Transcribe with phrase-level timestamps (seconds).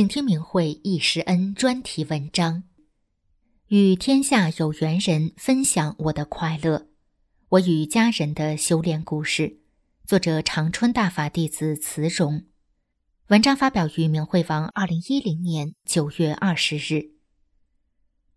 [0.00, 2.62] 请听明慧一师恩专题文章，
[3.66, 6.86] 与天下有缘人分享我的快乐，
[7.50, 9.58] 我与家人的修炼故事。
[10.06, 12.46] 作者：长春大法弟子慈荣。
[13.26, 17.10] 文章发表于明慧网，二零一零年九月二十日。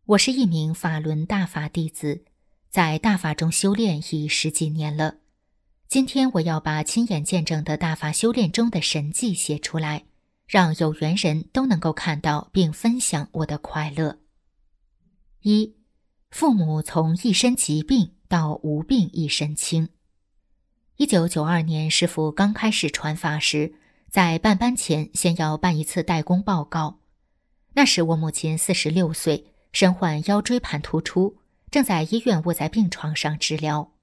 [0.07, 2.25] 我是一名法轮大法弟子，
[2.69, 5.15] 在大法中修炼已十几年了。
[5.87, 10.03] 今天我要把亲眼见证的大法修炼中的神迹写出来。
[10.53, 14.19] 让有缘人都能够看到并分享我的快乐。
[15.41, 15.73] 一，
[16.29, 19.89] 父母从一身疾病到无病一身轻。
[20.97, 23.73] 一九九二年，师傅刚开始传法时，
[24.11, 26.99] 在办班前先要办一次代工报告。
[27.73, 31.39] 那时我母亲四十六岁，身患腰椎盘突出，
[31.71, 33.93] 正在医院卧在病床上治疗。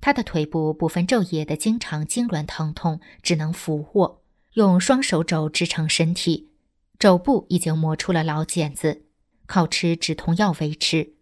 [0.00, 4.19] 她的腿部部分昼夜的经常痉挛疼痛，只能俯卧。
[4.54, 6.50] 用双手肘支撑身体，
[6.98, 9.04] 肘部已经磨出了老茧子，
[9.46, 11.14] 靠吃止痛药维持。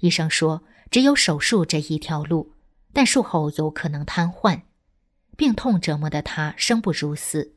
[0.00, 2.52] 医生说只有手术这一条路，
[2.92, 4.62] 但术后有可能瘫痪。
[5.36, 7.54] 病痛折磨的他生不如死。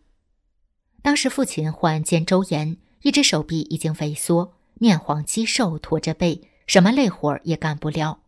[1.02, 8.22] 当时父亲患肩周炎，一只手臂已经萎缩，面黄肌瘦，驼着背，什么累活也干不了。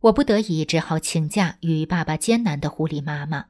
[0.00, 3.46] 我不得已只好请假与爸爸艰难的护理妈妈。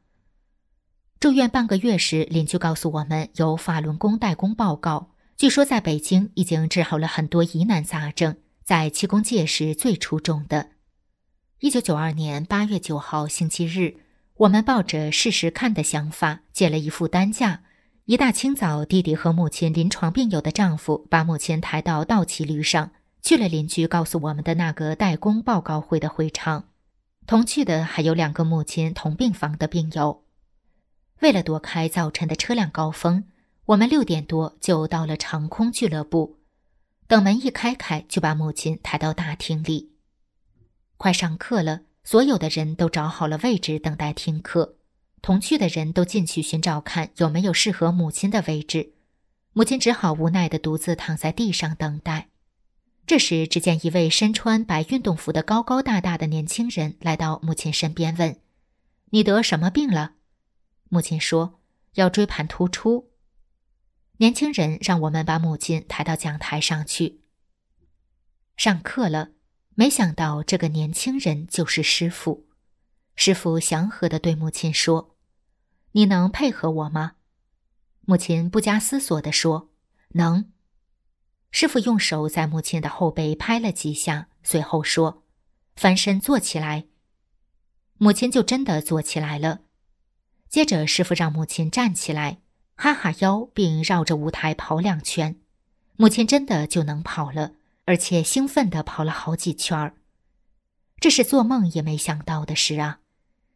[1.25, 10.73] 住院半个月时，邻居告诉我们有法轮功代工报告，据说在北京已经治好了很多疑难杂症，在气功界是最出众的。
[11.61, 13.97] 一九九二年八月九号星期日，
[14.37, 17.63] 我们抱着试试看的想法，借了一副担架。
[18.05, 22.91] 一大清早，弟弟和母亲临床病友的丈夫把母亲抬到倒骑驴上，
[23.23, 26.65] 去了邻居告诉我们的那个代工报告会的会场。
[27.27, 30.24] 同去的还有两个母亲同病房的病友。
[31.21, 33.25] 为了躲开早晨的车辆高峰，
[33.67, 36.39] 我们六点多就到了长空俱乐部。
[37.07, 39.93] 等门一开开，就把母亲抬到大厅里。
[40.97, 44.77] 快上课了，所有的人都找好了位置等待听课。
[45.23, 48.93] 同去的人都进去寻找看有没有适合母亲的位置。
[49.55, 52.29] 母亲只好无奈地独自躺在地上等待。
[53.07, 58.37] 这时，只见一位身穿白运动服的高高大大的年轻人来到母亲身边，问
[59.11, 60.13] ：“你得什么病了？”
[60.95, 61.61] 母亲说
[61.95, 63.11] ：“要椎盘突出。”
[64.19, 67.23] 年轻人让我们把母亲抬到讲台上去。
[68.57, 69.31] 上课了，
[69.75, 72.47] 没想到这个年轻人就是师傅。
[73.17, 75.17] 师傅祥和地对母亲说
[75.91, 77.15] ：“你能配合我吗？”
[78.07, 79.73] 母亲不加思索地说
[80.15, 80.53] ：“能。”
[81.51, 85.25] 师傅用手在母亲的后背拍了几下，随后说
[85.75, 86.87] ：“翻身坐起来。”
[87.99, 89.63] 母亲就真的坐起来了。
[90.55, 92.39] 接着，师傅让母亲站起来，
[92.77, 95.35] 哈哈腰，并绕着舞台跑两圈。
[95.97, 97.55] 母亲真的就能跑了，
[97.87, 99.97] 而且兴奋地跑了好几圈儿。
[101.01, 103.01] 这是做梦也没想到的事啊！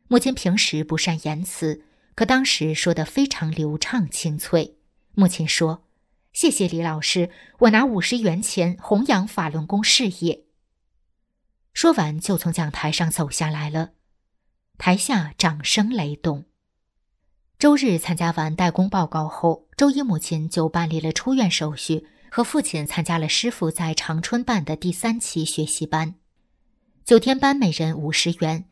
[0.08, 1.84] 母亲平时不善言辞，
[2.16, 4.76] 可当时说得非常流畅清脆。
[5.14, 5.84] 母亲说
[6.34, 10.46] ：“谢谢李老师，我拿五十元钱弘扬法轮功事业。”
[11.72, 13.90] 说完，就从讲台上走下来了。
[14.78, 16.46] 台下掌声雷动。
[17.58, 26.14] 周日参加完代工报告后，周一母亲就办理了出院手续，和父亲参加了师傅在长春办的第三期学习班，
[27.04, 28.66] 九天班每人五十元。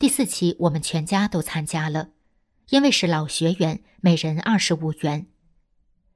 [0.00, 2.08] 第四期我们全家都参加了，
[2.70, 5.26] 因为是老学员，每人二十五元。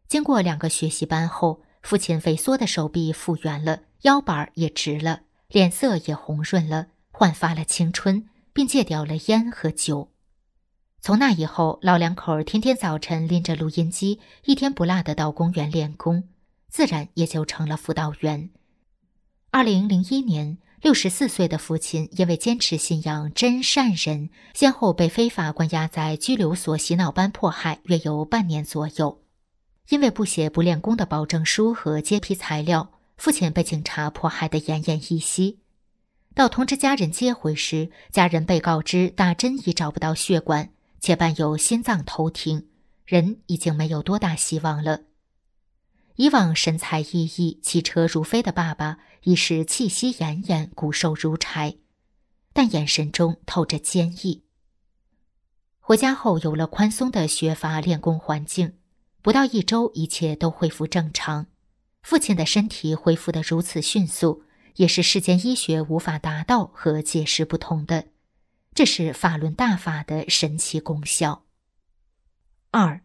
[0.09, 10.11] 经过两个学习班后，父亲萎缩的手臂复原了，腰板也直了，脸色也红润了，焕发了青春，并戒掉了烟和酒。
[11.09, 16.25] 从那以后，老两口天天早晨拎着录音机，一天不落的到公园练功，
[16.69, 18.51] 自然也就成了辅导员。
[19.51, 29.23] 二零零一年，六十四岁的父亲因为坚持信仰真善人，先后被非法关押在拘留所洗脑班迫害，约有半年左右。
[29.89, 35.61] 因为不写不练功的保证书和揭批材料，父亲被警察迫害得奄奄一息。
[36.35, 40.69] 到通知家人接回时，家人被告知打针已找不到血管，
[41.01, 42.69] 且伴有心脏偷停，
[43.05, 45.03] 人已经没有多大希望了。
[46.17, 51.77] 以往神采奕奕、骑车如飞的爸爸，已是气息奄奄、骨瘦如柴，
[52.53, 54.43] 但眼神中透着坚毅。
[55.79, 58.75] 回家后，有了宽松的学法练功环境，
[59.23, 61.47] 不到一周，一切都恢复正常。
[62.03, 64.43] 父亲的身体恢复得如此迅速，
[64.77, 68.09] 也是世间医学无法达到和解释不通的。
[68.75, 71.45] 这是法轮大法的神奇功效。
[72.71, 73.03] 二，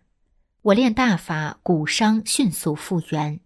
[0.62, 3.39] 我练大法，骨伤迅速复原。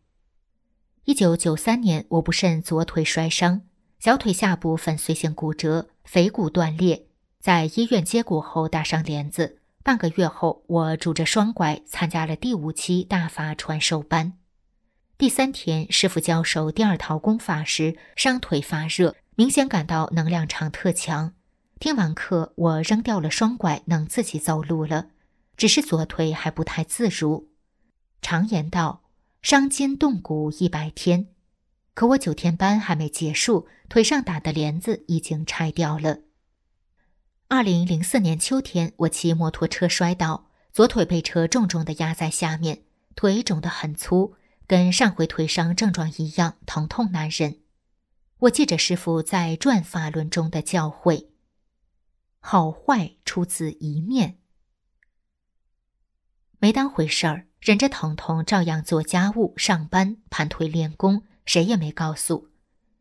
[1.06, 3.62] 一九九三年，我不慎左腿摔伤，
[4.00, 7.06] 小腿下部粉碎性骨折，腓骨断裂。
[7.40, 14.34] 在医院接骨后打上帘子，半个月后，我拄着双拐参加了第五期大法传授班。
[15.18, 21.34] 第三天，师傅教授第二套功法时，伤腿发热，明显感到能量场特强。
[21.80, 25.12] 听完课，我扔掉了双拐，能自己走路了，
[25.56, 27.50] 只是左腿还不太自如。
[28.20, 29.04] 常言道，
[29.44, 31.28] 伤筋动骨一百天，
[31.94, 36.22] 可我九天班还没结束，腿上打的帘子已经拆掉了。
[37.48, 42.82] 二零零四年秋天，我骑摩托车摔倒，左腿被车重重地压在下面，
[43.16, 44.34] 腿肿得很粗，
[44.66, 47.60] 跟上回腿伤症状一样，疼痛难忍。
[48.40, 51.28] 我记着师傅在《转法轮》中的教诲：
[52.50, 54.38] 好坏出自一面。
[56.60, 62.50] 没当回事儿，忍着疼痛照样做家务、上班、盘腿练功，谁也没告诉。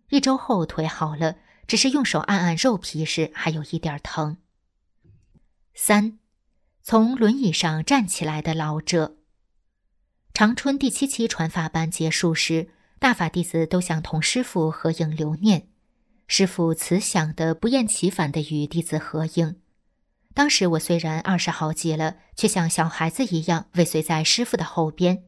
[0.09, 1.37] 一周后，腿好了。
[1.69, 4.39] 只是用手按按肉皮时，还有一点疼。
[5.75, 6.19] 三，
[6.83, 9.19] 从轮椅上站起来的老者。
[10.35, 15.69] 长春第七期传法班结束时，大法弟子都想同师傅合影留念。
[16.27, 19.57] 师傅慈祥的、不厌其烦的与弟子合影。
[20.35, 25.25] 当时我虽然二十好几了，却像小孩子一样尾随在师傅的后边，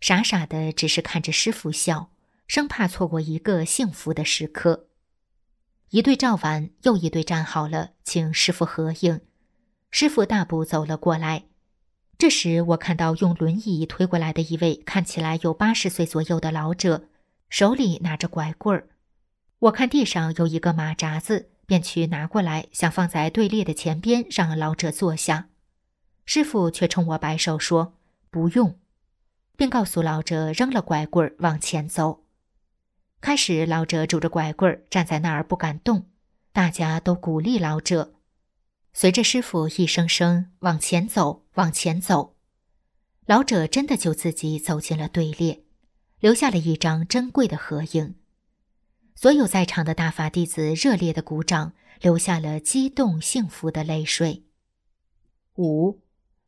[0.00, 2.10] 傻傻的只是看着师傅笑，
[2.46, 4.88] 生怕错过一个幸福的时刻。
[5.90, 9.20] 一对照完，又一对站好了，请师傅合影。
[9.90, 11.44] 师傅大步走了过来。
[12.18, 17.08] 这时，我看到用轮椅推过来的一位看起来有八十岁左右的老者，
[17.48, 18.88] 手里拿着拐棍儿。
[19.60, 25.50] 我看地上有一个马扎子，便去拿过来，想放在队列的前边，让老者坐下。
[26.24, 27.98] 师傅却冲我摆手说
[28.30, 28.78] ：“不用。”
[29.58, 32.24] 并告诉老者扔了拐棍儿，往前走。
[33.20, 36.06] 开始，老者拄着拐棍站在那儿不敢动，
[36.52, 38.14] 大家都鼓励老者。
[38.94, 42.34] 随着师傅一声声往前走，往前走，
[43.26, 45.64] 老者真的就自己走进了队列，
[46.18, 48.14] 留下了一张珍贵的合影。
[49.14, 54.44] 所有在场的大法弟子热烈的鼓掌，流下了激动幸福的泪水。
[55.56, 56.00] 五，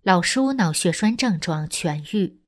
[0.02, 2.40] 老叔脑血栓症状痊愈。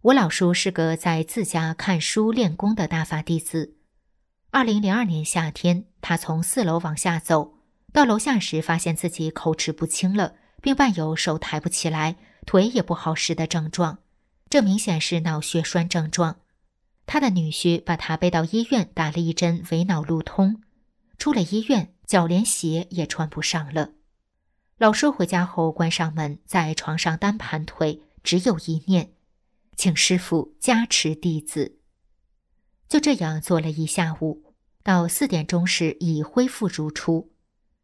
[0.00, 3.76] 我老叔是个在自家看书练功的大法弟子。
[4.50, 7.58] 二零零二年夏天，他从四楼往下走，
[7.92, 13.98] 到楼下时发现自己口齿不清了，并伴有手抬不起来、腿也不好使的症状，
[14.50, 16.41] 这明显是脑血栓症状。
[17.06, 20.62] 他的女婿把他背到医院，打了一针维脑路通。
[21.18, 23.92] 出了医院，脚连鞋也穿不上了。
[24.78, 29.12] 老叔回家后关上门，在床上单盘腿，只有一念。
[29.76, 31.78] 请师傅加持弟子。
[32.88, 37.32] 就这样做了一下午，到四点钟时已恢复如初。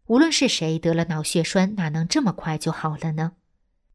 [0.06, 3.32] 无论是谁得了脑血栓，哪能这么快就好了呢？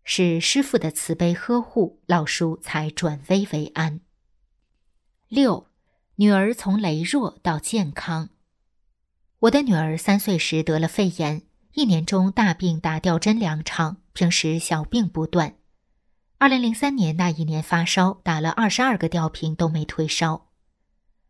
[0.04, 4.02] 是师傅的慈悲呵护，老叔才转危为安。
[5.34, 5.66] 六，
[6.18, 8.30] 女儿从羸弱到健康。
[9.40, 11.42] 我的女儿三岁时得了肺炎，
[11.74, 15.56] 一年中大病打吊针两场，平时小病不断。
[16.38, 20.50] 二零零三年那一年发烧，打了二十二个吊瓶都没退烧。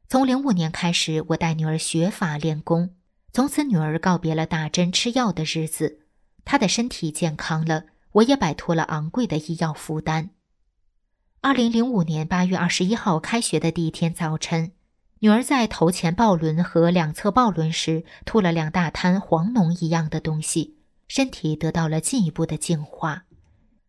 [0.10, 2.94] 从零五年开始，我带女儿学法练功，
[3.32, 6.02] 从此女儿告别了打针吃药的日子，
[6.44, 10.32] 她的身体健康了，我也摆脱了昂贵的医药负担。
[11.44, 14.72] 二零零五年八月二十一号开学的第一天早晨，
[15.20, 20.78] 女儿在头前抱轮和两侧抱轮时吐了两大滩黄脓一样的东西，
[21.10, 23.26] 身体得到了进一步的净化。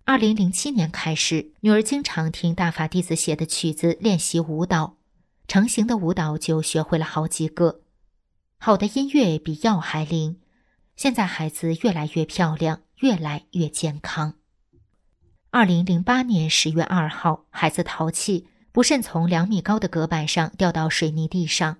[0.05, 4.97] 二零零七年开始，女儿经常听大法弟子写的曲子练习舞蹈，
[5.47, 7.83] 成型的舞蹈就学会了好几个。
[8.59, 10.41] 好的音乐比药还灵，
[10.97, 14.35] 现在孩子越来越漂亮，越来越健康。
[15.55, 21.77] 二零零八年十月二号，孩子淘气，不慎从两米高的隔板上掉到水泥地上，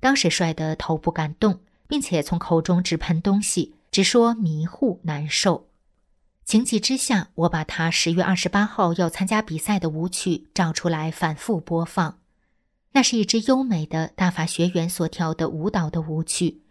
[0.00, 1.58] 当时摔得头不敢动，
[1.88, 5.66] 并且从口中直喷东西，直说迷糊难受。
[6.44, 12.20] 情急之下，我把他十月二十八号要参加比赛的舞曲找出来反复播放。
[12.92, 16.62] 那是一支优美的大法学员所跳的舞蹈的舞曲。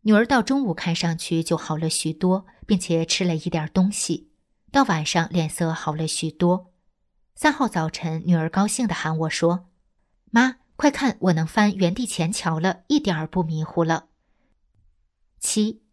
[0.00, 4.30] 女儿到中午看上去就好了许多，并且吃了一点东西。
[4.74, 6.72] 到晚上脸色好了许多。
[7.36, 9.68] 三号早晨，女儿高兴地喊我说
[10.32, 14.06] ：“妈，快看，我能翻原地前桥了，一点儿不迷糊了。”
[15.38, 15.84] 七，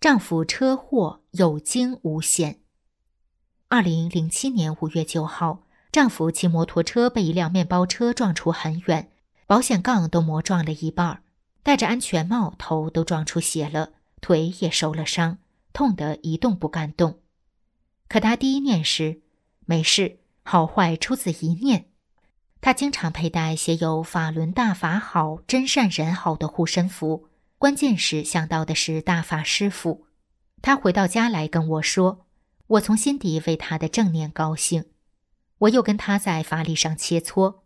[0.00, 2.60] 丈夫车祸有惊无险。
[3.68, 9.12] 二零零七年五月九号，丈夫骑摩托车被一辆面包车撞出很远，
[9.46, 11.22] 保险杠都磨撞了一半儿。
[11.62, 13.90] 戴着安全帽，头都撞出血了，
[14.22, 15.36] 腿也受了伤，
[15.74, 17.20] 痛得一动不敢动。
[18.08, 19.22] 可他第一念是
[19.66, 21.86] 没事，好坏出自一念。
[22.60, 30.06] 他经常佩戴写有“法轮大法好，真善人好”的护身符，关键是想到的是大法师傅。
[30.62, 32.26] 他回到家来跟我说，
[32.66, 34.86] 我从心底为他的正念高兴。
[35.58, 37.60] 我又跟他在法理上切磋。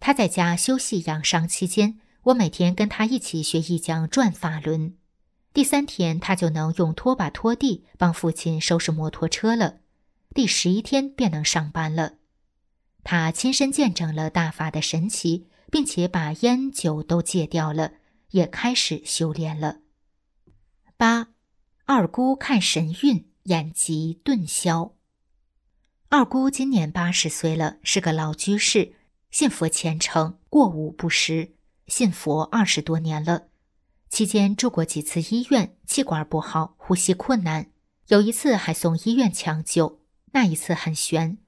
[0.00, 2.00] 他在家休息养伤期间。
[2.26, 4.94] 我每天跟他一起学一讲转法轮，
[5.52, 9.80] 第三天他就能用拖把拖地，帮父亲收拾摩托车了。
[10.34, 12.14] 第十一天便能上班了。
[13.04, 17.92] 他亲身见证了大法的神奇，并且把烟酒都戒掉了，
[18.30, 19.80] 也开始修炼了。
[20.96, 21.28] 八，
[21.84, 24.94] 二姑看神韵，眼疾顿消。
[26.08, 28.94] 二姑今年八十岁了，是个老居士，
[29.30, 31.56] 信佛虔诚，过午不食。
[31.88, 33.48] 信佛二十多年了，
[34.12, 37.70] 期间住过几次医院，气管不好，呼吸困难，
[38.08, 40.00] 有一次还送医院抢救。
[40.32, 41.38] 那一次很悬，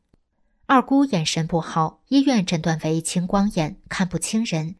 [0.64, 4.76] 二姑眼神不好，医院诊断为青光眼，看不清人。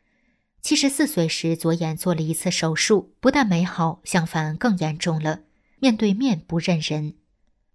[0.63, 5.41] 七十四岁时左眼做了一次手术，不但没好，相反更严重了，
[5.79, 7.17] 面对面不认人。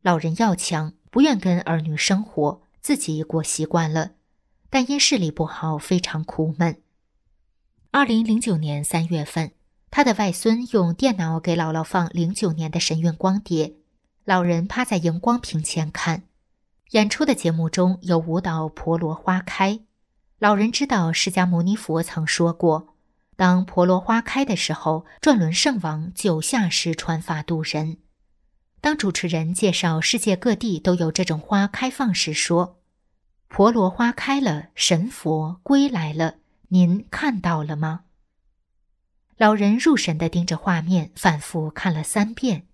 [0.02, 4.14] 老人要强，不愿跟儿女生活，自己过习惯了，
[4.72, 6.82] 但因视力不好，非常苦闷。
[7.92, 9.52] 二零零九年三月份，
[9.92, 13.74] 他的外孙用电脑给姥姥放零九年的神韵光碟，
[14.24, 16.24] 老人趴在荧光屏前看。
[16.92, 19.80] 演出的节目中有舞蹈婆罗花开，
[20.40, 22.96] 老人知道释迦牟尼佛曾说过，
[23.36, 27.98] 当婆罗花开的时候，转轮圣王就下世传法度人。
[28.82, 32.80] 当主持人介绍世界各地都有这种花开放时，说
[33.50, 36.36] ：“婆罗花开了，神佛归来了。”
[36.72, 38.02] 您看到了吗？
[39.40, 42.68] 老人入神的盯着画面，反复看了三遍，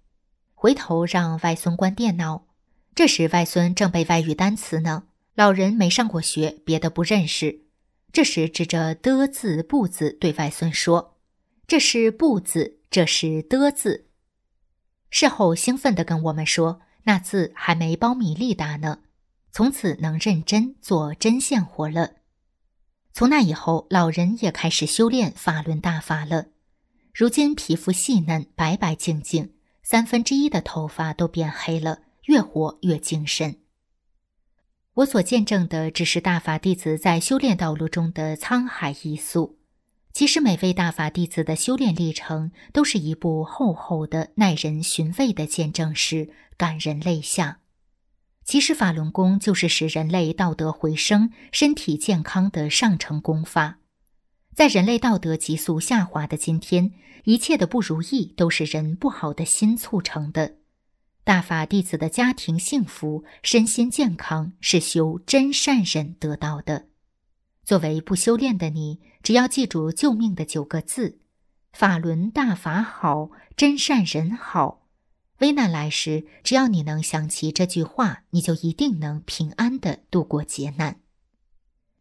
[0.56, 2.48] 回头让外孙关电脑。
[2.96, 5.04] 这时外孙正背外语单词呢，
[5.36, 7.66] 老人没上过学，别的不认识。
[8.12, 11.20] 这时指着的字、不字对外孙说
[11.68, 14.08] ：“这是不字，这是的字。”
[15.12, 19.02] 事后兴奋地跟我们说：“那字还没苞米粒大呢。”
[19.54, 22.14] 从此能认真做针线活了。
[23.14, 26.48] 从那以后，老人也开始修炼法轮大法了。
[27.16, 33.56] 如今皮肤细嫩、白白净净，三分之一的头发都变黑了，越活越精神。
[34.96, 39.58] 我所见证的只是大法弟子在修炼道路中的沧海一粟。
[40.12, 47.60] 其实，每位大法弟子的修炼历程都是一部厚厚的、耐人寻味的见证史，感人泪下。
[48.44, 53.78] 其实法轮功就是使人类道德回升、身体健康的上乘功法。
[54.56, 56.94] 在人类道德急速下滑的今天，
[57.26, 60.56] 一切的不如意都是人不好的心促成的。
[61.26, 66.86] 大法弟子的家庭幸福、身心健康是修真善忍得到的。
[67.66, 71.20] 作为不修炼的你，只要记住救命的九个字：
[71.74, 74.88] 法轮大法好，真善人好。
[75.40, 81.02] 危难来时，只要你能想起这句话，你就一定能平安的度过劫难。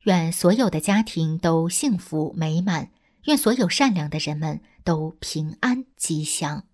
[0.04, 2.90] 愿所有的家庭都幸福美满，
[3.24, 6.64] 愿所有善良的人们都平安吉祥。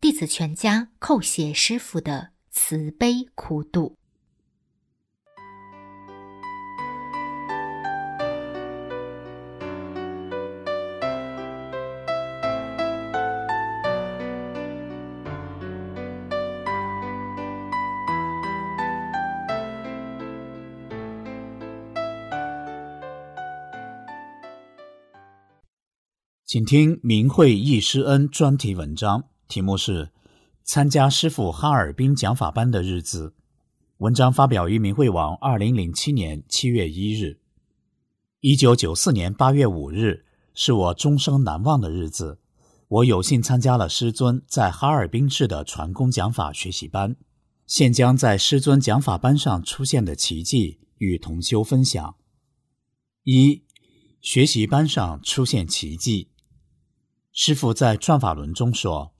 [0.00, 3.96] 弟子全家叩谢师傅的慈悲苦度。
[26.54, 30.04] 请听明慧易师恩专题文章，题目是
[30.62, 33.30] 《参加师傅哈尔滨讲法班的日子》。
[33.96, 37.40] 文章发表于明慧网，二零零七年七月一日。
[38.38, 42.38] 一九九四年八月五日，是我终生难忘的日子。
[42.86, 47.16] 我有幸参加了师尊在哈尔滨市的传功讲法学习班，
[47.66, 52.14] 现将在师尊讲法班上出现的奇迹与同修分享。
[53.24, 53.64] 一、
[54.20, 56.28] 学习班上出现奇迹。
[57.36, 59.12] 师父在转法轮中说，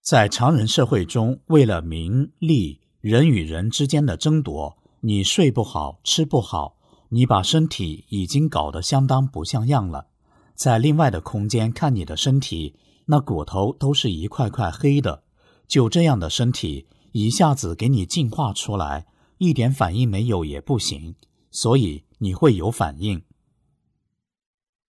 [0.00, 6.78] 在常人社会中，为了名利，人与人之间的争夺，你睡不好，吃不好。
[7.10, 10.06] 你把身体已经搞得相当不像样了，
[10.54, 15.24] 在另外的空间看你的身体，那骨头都是一块块黑的。
[15.68, 19.06] 就这样的身体，一下子给你净化出来，
[19.36, 21.16] 一点反应没有也不行。
[21.50, 23.22] 所以你会有反应。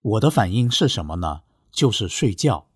[0.00, 1.40] 我的反应是什么呢？
[1.74, 2.66] 就是睡觉，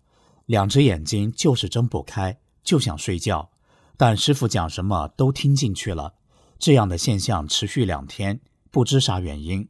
[0.45, 3.49] 两只眼睛就是睁不开，就想睡觉。
[3.97, 6.15] 但师傅讲什么都听进去了。
[6.59, 8.41] 这样的现象持续两天。
[8.71, 9.67] 不知啥原因，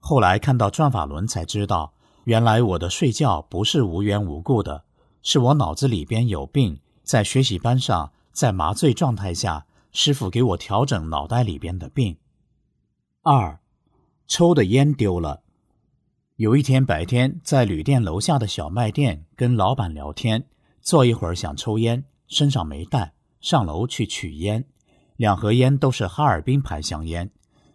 [0.00, 1.94] 后来看到转法轮才知道，
[2.24, 4.84] 原来我的睡觉不是无缘无故的，
[5.22, 6.80] 是我脑子里边有病。
[7.04, 12.16] 在学习班上，在麻醉状态下，师傅给我调整脑袋里边的病。
[13.22, 13.60] 二，
[14.26, 15.42] 抽的烟丢了。
[16.40, 20.46] 有一天白天在旅店楼下的小卖店跟老板聊天，
[20.80, 24.64] 坐一会儿想抽烟，身上没带，上楼去取烟，
[25.18, 27.30] 两盒烟都是哈尔滨牌香烟。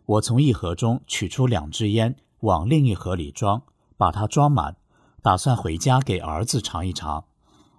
[0.07, 3.61] 我从一盒中取出两支烟，往另一盒里装，
[3.97, 4.77] 把它装满，
[5.21, 7.25] 打算回家给儿子尝一尝，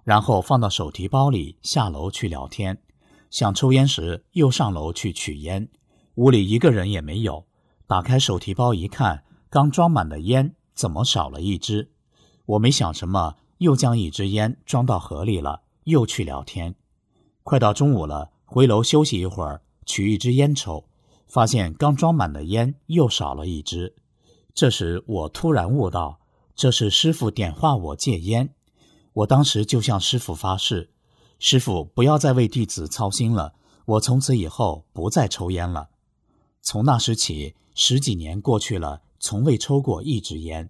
[0.05, 2.77] 然后放到手提包里下楼去聊天。
[3.29, 5.67] 想抽烟时，又上楼去取烟，
[6.15, 7.45] 屋里一个人也没有。
[7.85, 11.89] 打开手提包一看，刚装满的烟怎么少了一支？
[12.45, 16.75] 我没想什么，又将一支烟装到盒里了，又去聊天。
[17.41, 20.85] 快到中午了，回楼休息一会儿，取一支烟抽。
[21.27, 23.95] 发现刚装满的烟又少了一支，
[24.53, 26.19] 这时我突然悟到，
[26.55, 28.53] 这是师傅点化我戒烟。
[29.13, 30.91] 我当时就向师傅发誓
[31.39, 35.89] ：“师傅不要再为弟子操心了，我从此以后不再抽烟了。”
[36.61, 40.69] 从那时起，十几年过去了，从未抽过一支烟。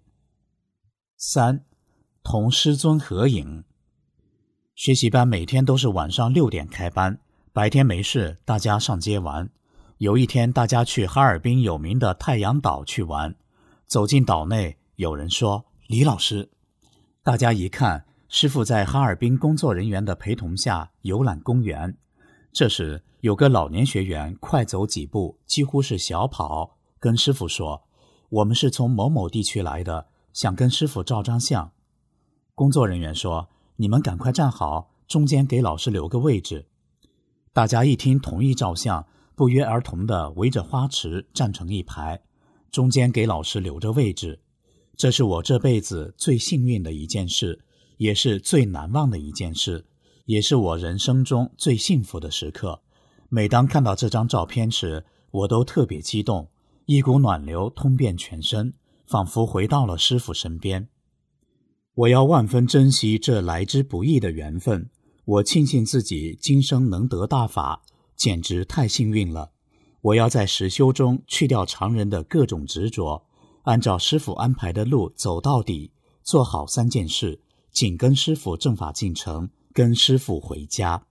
[1.17, 1.65] 三，
[2.23, 3.63] 同师尊合影。
[4.75, 7.19] 学习班每天都是晚上六点开班，
[7.51, 9.49] 白天没事，大家上街玩。
[9.97, 13.35] 有一天，大家去哈尔滨有名的太阳岛去玩。
[13.87, 16.51] 走进岛内，有人说：“李老师。”
[17.23, 21.97] 大家一看，师傅在哈尔滨工作人员的陪同下游览公园。
[22.53, 27.86] 这时，有个老年学员快走几步，几乎是小跑，跟师傅说
[28.29, 31.71] ：“我们是从某某地区来的，想跟师傅照张相。”
[32.55, 36.67] 工作人员说：“你们赶快站好，中间给老师留个位置。”
[37.53, 39.05] 大家一听，同意照相。
[39.35, 42.23] 不约而同地围着花池站成一排，
[42.71, 44.39] 中间给老师留着位置。
[44.95, 47.63] 这是我这辈子最幸运的一件事，
[47.97, 49.85] 也是最难忘的一件事，
[50.25, 52.81] 也是我人生中最幸福的时刻。
[53.29, 56.49] 每当看到这张照片时，我都特别激动，
[56.89, 58.73] 一股暖流通遍全身，
[59.05, 60.87] 仿佛回到了师傅身边。
[61.93, 64.89] 我要万分珍惜这来之不易的缘分。
[65.25, 67.81] 我庆幸自己今生能得大法。
[68.15, 69.51] 简直太幸运了！
[69.99, 73.25] 我要在实修中去掉常人的各种执着，
[73.63, 75.91] 按照师傅安排的路走到底，
[76.23, 81.06] 做好三件事：紧跟师傅正法进程，跟师傅回家。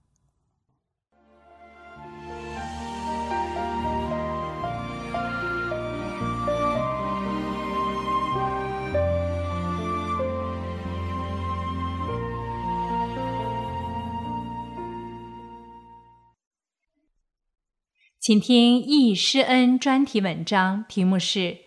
[18.26, 21.38] 请听易师恩专题文章，题目是《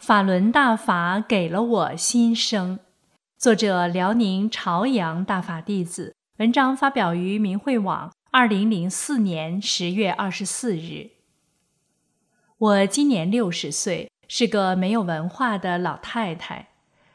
[0.00, 2.78] 法轮大法给了我新生》，
[3.38, 6.16] 作者辽宁朝阳大法弟子。
[6.38, 11.10] 文章发表于明慧网，二零零四年十月二十四日。
[12.58, 16.70] 我今年六十岁，是个没有文化的老太太。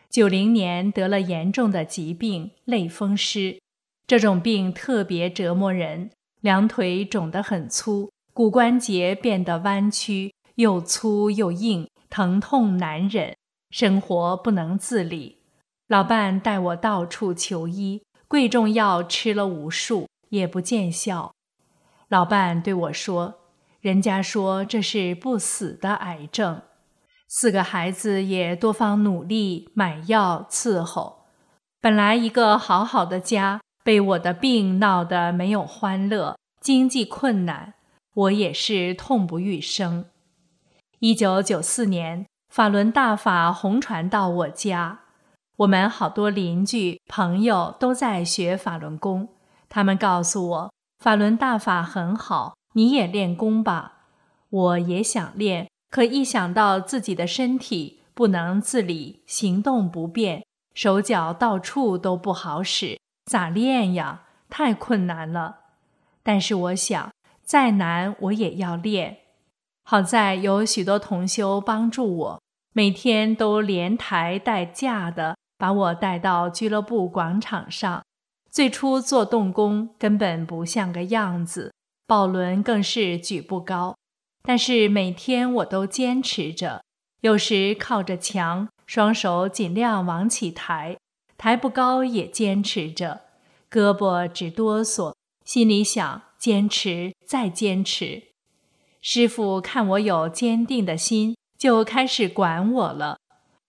[0.09, 3.59] 九零年得了严重的疾病——类风湿，
[4.07, 8.12] 这种病特别折磨人，两腿肿得很粗。
[8.33, 13.35] 骨关节变得弯曲，又粗又硬，疼痛难忍，
[13.69, 15.43] 生活不能自理。
[15.87, 21.31] 老伴带我到处求医，贵重药吃了无数，也不见效。
[22.07, 23.35] 老伴对我说
[23.79, 26.63] ：“人家说这是不死的癌症。”
[27.29, 31.25] 四个孩子也多方努力买药伺候，
[31.79, 37.75] 本来一个好好的家，被我的病闹得没有欢乐，经济困难。
[38.13, 40.05] 我也是痛不欲生。
[40.99, 44.99] 一九九四年，法轮大法红传到我家，
[45.57, 49.29] 我们好多邻居朋友都在学法轮功，
[49.67, 54.05] 他们告诉我法轮大法很好，你也练功吧。
[54.49, 60.45] 我也想练，可一想到自己的身体不能自理，行动不便，
[60.75, 64.25] 手脚到处都不好使，咋练呀？
[64.49, 65.61] 太困难了。
[66.21, 67.11] 但是我想，
[67.43, 69.17] 再难我也要练。
[69.83, 72.41] 好在有许多同修帮助我，
[72.73, 75.35] 每天都连抬带架的。
[75.55, 78.03] 把我带到俱乐部广场上，
[78.51, 81.71] 最初做动功根本不像个样子，
[82.05, 83.95] 抱轮更是举不高。
[84.41, 86.83] 但是每天我都坚持着，
[87.21, 90.97] 有时靠着墙，双手尽量往起抬，
[91.37, 93.21] 抬不高也坚持着，
[93.71, 95.13] 胳膊直哆嗦，
[95.45, 98.23] 心里想坚持再坚持。
[98.99, 103.17] 师傅看我有坚定的心，就开始管我了。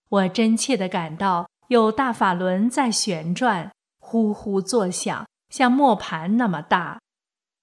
[0.09, 1.47] 我真切地感到。
[1.69, 6.99] 有大法轮在旋转，呼呼作响，像磨盘那么大。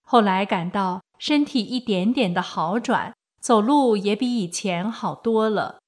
[0.02, 5.78] 后来感到身体一点点的好转，走路也比以前好多了。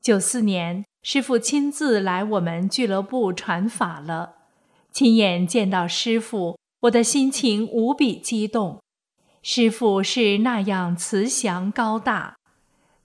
[0.00, 4.34] 九四年，师傅亲自来我们俱乐部传法了，
[4.92, 8.80] 亲眼见到师傅，我的心情无比激动。
[9.42, 12.36] 师傅是那样慈祥高大，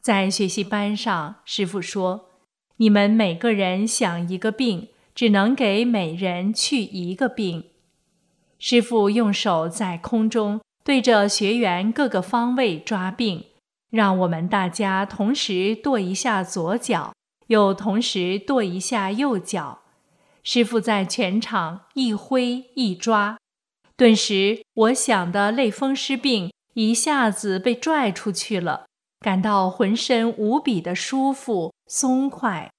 [0.02, 2.30] 在学习班上，师傅说。
[2.78, 7.66] 你们每个人想一个病，只能给每人去一个病。
[8.60, 13.46] 师傅用手在空中对着学员各个方位抓病，
[13.90, 17.14] 让我们大家同时跺一下左脚，
[17.48, 19.80] 又同时跺一下右脚。
[20.44, 23.38] 师傅在全场一挥一抓，
[23.98, 28.86] 顿时我想的类风湿病一下子被拽出去了。
[29.22, 32.70] 感到浑身无比的舒服松快。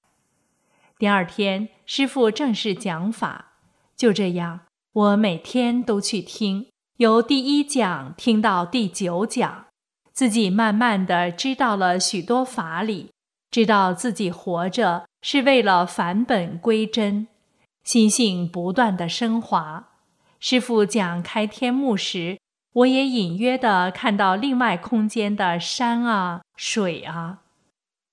[0.97, 3.57] 第二天，师傅正式讲法，
[3.97, 4.61] 就这样，
[4.93, 9.65] 我每天都去听，由第一讲听到第九讲，
[10.13, 13.09] 自己慢慢的知道了许多法理，
[13.51, 17.27] 知道自己活着是为了返本归真，
[17.83, 19.86] 心性不断的升华。
[20.39, 22.37] 师傅讲开天幕时。
[22.73, 27.39] 我也隐约的看到另外空间的山啊、水啊。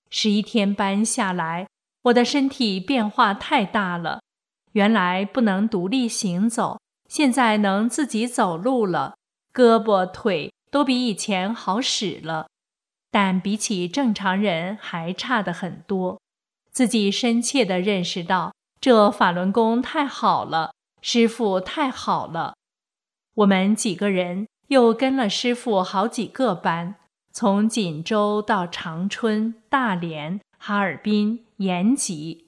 [0.08, 1.66] 十一天班下来，
[2.04, 4.22] 我的身体变化太大了。
[4.72, 9.16] 原来不能独立行走，现在能自己走路了，
[9.52, 12.46] 胳膊腿都比以前好使了。
[13.10, 16.18] 但比起正常人还差的很多。
[16.70, 20.72] 自己深切的认识到，这法轮功太好了，
[21.06, 22.54] 师傅太好了。
[23.34, 24.48] 我们几个人。
[24.68, 26.94] 又跟了师傅好几个班，
[27.30, 32.46] 从锦州到长春、大连、哈尔滨、延吉，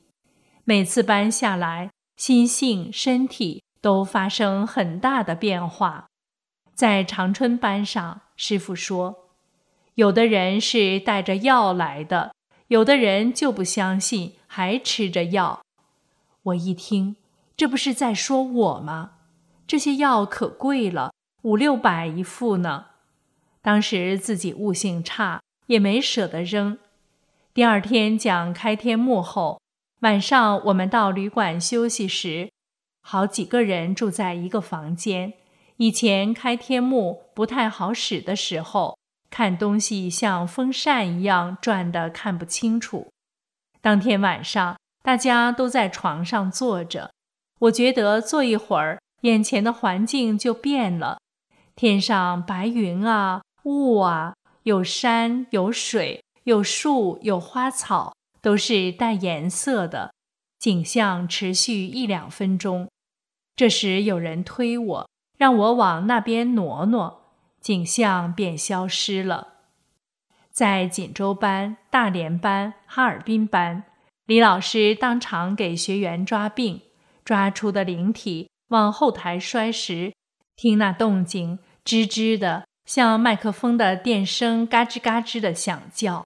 [0.65, 6.07] 每次班下来，心性、身体都发生很大的变化。
[6.75, 9.29] 在长春班上，师傅说，
[9.97, 12.35] 有的人是带着药来的，
[12.69, 15.61] 有的人就不相信，还吃着药。
[16.45, 17.17] 我一听，
[17.57, 19.13] 这不是在说我吗？
[19.67, 21.13] 这些药可贵了。
[21.43, 22.87] 五六百一副呢，
[23.63, 26.77] 当时自己悟性差，也没舍得扔。
[27.55, 29.61] 第二天讲开天幕后，
[30.01, 32.51] 晚上我们到旅馆休息时，
[33.01, 35.35] 好几个人住在一个房间。
[35.77, 38.99] 以前开天幕不太好使的时候，
[39.31, 43.13] 看东西像风扇一样转的，看不清楚。
[43.81, 47.13] 当天晚上大家都在床上坐着，
[47.61, 51.19] 我觉得坐一会儿，眼前的环境就变了。
[51.75, 60.13] 天上白云啊，雾啊，有山有水，有树有花草，都是带颜色的
[60.59, 61.27] 景象。
[61.27, 62.89] 持续一两分钟，
[63.55, 67.23] 这时有人推我，让我往那边挪挪，
[67.61, 69.55] 景象便消失了。
[70.51, 73.85] 在锦州班、大连班、哈尔滨班，
[74.25, 76.81] 李老师当场给学员抓病，
[77.27, 80.15] 抓出的灵体往后台摔时，
[80.55, 81.59] 听那动静。
[81.85, 86.25] 吱吱的，像麦克风的电声，嘎吱嘎吱的响叫。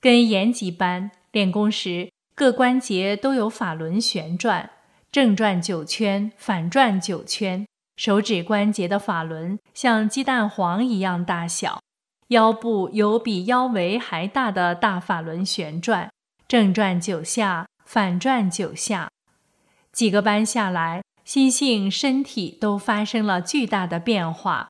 [0.00, 4.70] 跟延吉班练功时，各关节都有法轮旋转，
[5.12, 7.66] 正转九圈，反转九圈。
[7.96, 11.80] 手指关节的法轮像鸡蛋黄一样大小，
[12.28, 16.10] 腰部有比腰围还大的大法轮旋转，
[16.48, 19.10] 正转九下，反转九下。
[19.92, 24.68] 几个班下来，心性、身体都发生了巨大的变化。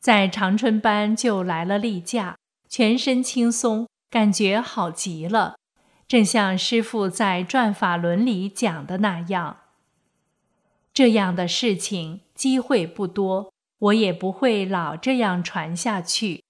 [0.00, 2.36] 在长春班就来了例假，
[2.68, 5.56] 全身轻松，感觉好极了。
[6.06, 9.56] 正像师父在《转法轮》里讲的那样。
[10.94, 16.42] 这样的事情机会不多，我也不会老这样传下去。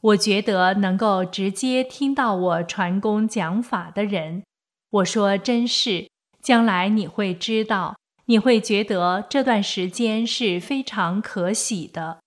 [0.00, 4.44] 我觉得能够直接听到我传功讲法的人，
[4.90, 6.08] 我说真是，
[6.42, 7.96] 将来你会知道，
[8.26, 12.20] 你会觉得这段时间是非常可喜的。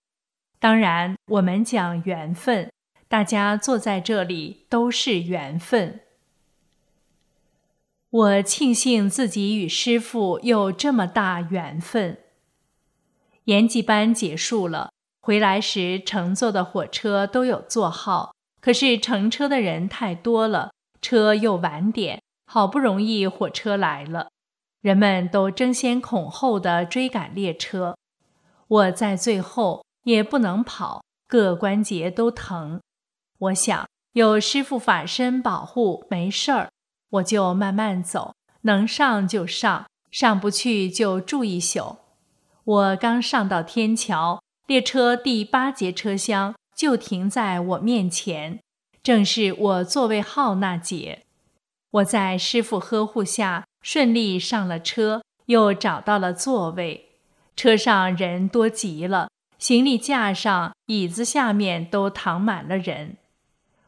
[0.59, 2.71] 当然，我们讲缘分，
[3.07, 6.01] 大家坐在这里都是缘分。
[8.09, 12.19] 我庆幸自己与师父有这么大缘分。
[13.45, 20.71] 研习班结束了，回来时乘坐的火车都有座号，可是乘车的人太多了，
[21.01, 22.21] 车又晚点，
[22.53, 24.27] 好不容易火车来了，
[24.81, 27.95] 人们都争先恐后的追赶列车，
[28.67, 32.81] 我在最后也不能跑，各关节都疼。
[33.39, 36.67] 我想有师父法身保护，没事儿。
[37.11, 41.99] 我就慢慢走，能上就上，上不去就住一宿。
[42.65, 48.59] 我刚上到天桥，列车第八节车厢就停在我面前，
[49.01, 51.23] 正是我座位号那节。
[51.91, 57.09] 我在师傅呵护下顺利上了车，又找到了座位。
[57.55, 63.17] 车上人多极了，行李架上、椅子下面都躺满了人。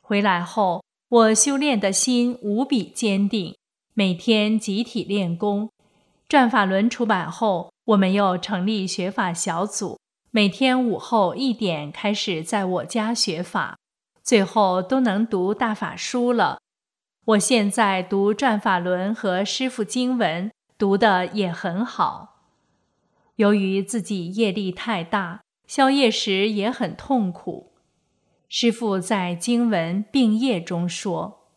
[0.01, 0.83] 回来后。
[1.09, 3.55] 我修炼的心无比坚定，
[3.93, 5.69] 每天集体练功。
[6.27, 9.99] 转法轮出版后，我们又成立学法小组，
[10.31, 13.77] 每天午后一点开始在我家学法，
[14.23, 16.57] 最后都能读大法书了。
[17.25, 22.41] 我现在读转法轮和师父经文，读的也很好。
[23.37, 27.71] 由于自己业力太大，宵夜时也很痛苦。
[28.49, 31.47] 师父在经文并业中说：“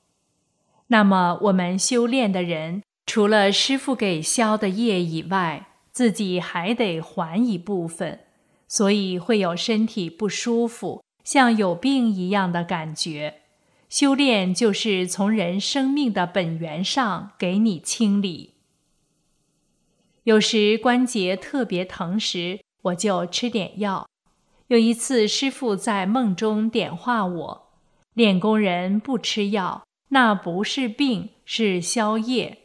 [0.86, 8.20] 那么我们修炼的人，除了师父给消的业以外，自己还得还一部分，
[8.68, 13.42] 所以会有身体不舒服，像有病一样的感觉。
[13.88, 18.54] 修炼就是从人生命的本源上给你清理。
[20.24, 24.08] 有时关节特别疼时，我就吃点药。”
[24.68, 27.68] 有一次，师傅在梦中点化我
[28.14, 32.58] ：“练功人不吃药，那不是病，是宵夜。”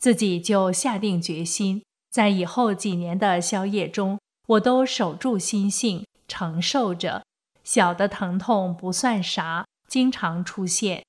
[0.00, 7.22] 自己就下定决心，在以后几年的宵夜中，我都守住心性，承受着。
[7.62, 11.04] 小的疼痛不算啥，经常出现。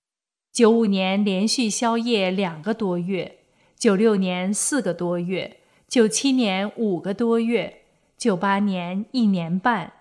[0.53, 3.39] 九五年连续宵夜两个多月，
[3.75, 7.81] 九六年四个多月，九七年五个多月，
[8.15, 9.91] 九八年一年半。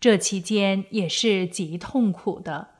[0.00, 2.70] 这期间也是极痛苦的，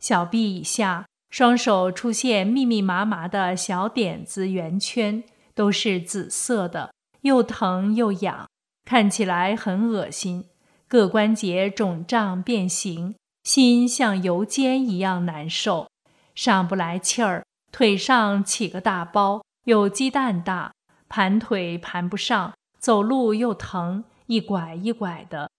[0.00, 5.22] 小臂以下双手出现密密麻麻的小点子圆圈，
[5.54, 8.48] 都是紫色的，又疼又痒，
[8.86, 10.46] 看起来很恶心。
[10.88, 15.86] 各关节肿胀变形，心像油煎一样难受，
[16.34, 20.72] 上不来气儿，腿上起个大包，有鸡蛋大，
[21.10, 25.50] 盘腿盘不上，走路又疼，一拐一拐的。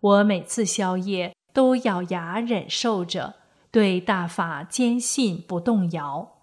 [0.00, 3.34] 我每次宵夜都咬牙忍受着，
[3.72, 6.36] 对大法坚信不动摇。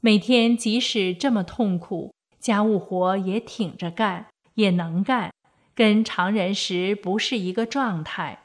[0.00, 5.32] 每天即使这么痛苦，家务活也挺着干，也能干，
[5.74, 8.44] 跟常人时不是一个状态。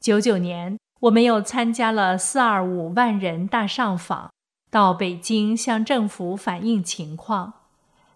[0.00, 4.30] 九九年，我们又参加了四二五万人大上访，
[4.70, 7.52] 到北京向政府反映情况。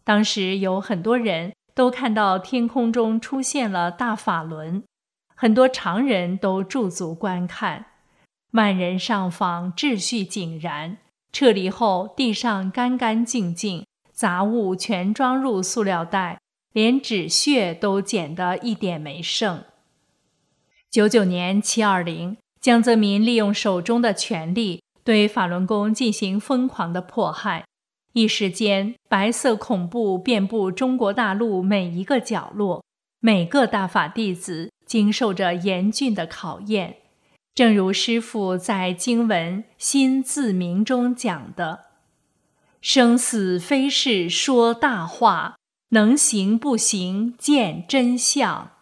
[0.04, 4.82] 当时有很多人都看到天空中出现了大法轮。
[5.34, 7.84] 很多常人都驻足观看，
[8.52, 10.96] 万人上访，秩序井然。
[11.30, 16.40] 撤离后，地上干干净净，杂物全装入塑料袋，
[16.72, 19.62] 连纸屑都捡得一点没剩。
[20.90, 27.64] 九九年七二零，江泽民利用手中的权力对法轮功进行疯狂的迫害，
[28.12, 32.84] 一时间白色恐怖遍布中国大陆每一个角落，
[33.20, 34.70] 每个大法弟子。
[34.84, 36.96] 经受着严峻的考验，
[37.54, 41.86] 正如师父在经文《心自明》中讲的
[42.82, 45.56] ：“生死非是说大话，
[45.90, 48.72] 能行不行见真相。”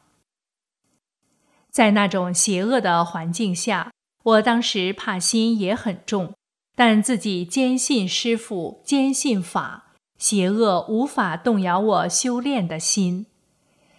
[1.76, 3.92] 在那种邪恶的环境下，
[4.24, 6.32] 我当时怕心也很重，
[6.74, 13.26] 但自己坚信师父，坚信法，邪恶无法动摇我修炼的心。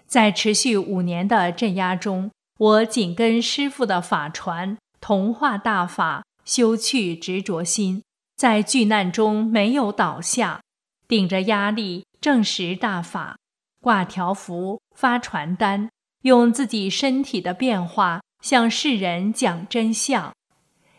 [0.07, 8.01] 在持续五年的镇压中，我紧跟师父的法传，同化大法，修去执着心，
[8.35, 10.61] 在巨难中没有倒下，
[11.07, 13.37] 顶着压力证实大法，
[13.79, 15.91] 挂条幅、发传单，
[16.27, 20.31] 用自己身体的变化向世人讲真相。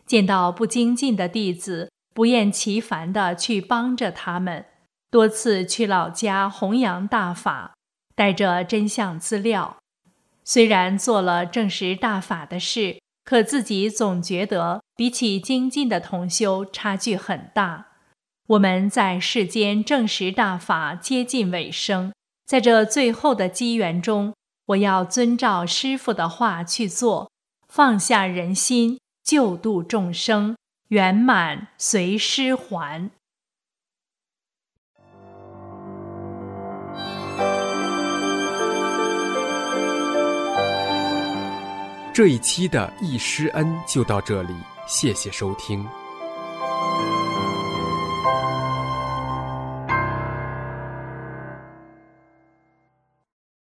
[0.05, 4.65] 见到不精进的弟子，不厌其烦地去帮着他们。
[5.11, 7.75] 多次去老家弘扬大法，
[8.17, 9.77] 带着真相资料。
[10.45, 12.99] 虽然做了证实大法的事。
[13.29, 17.89] 可自己总觉得比起精进的同修差距很大。
[18.47, 22.11] 我们在世间正实大法接近尾声，
[22.47, 24.33] 在这最后的机缘中，
[24.69, 27.31] 我要遵照师傅的话去做，
[27.69, 30.57] 放下人心，救度众生，
[30.89, 33.11] 圆满随师还。
[42.13, 44.55] 这一期的易师恩就到这里，
[44.87, 45.87] 谢谢收听。